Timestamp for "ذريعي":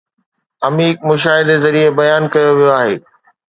1.63-1.89